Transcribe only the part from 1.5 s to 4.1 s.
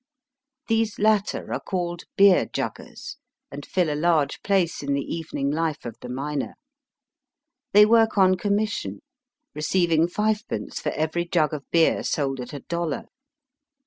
are called beer juggers, and fill a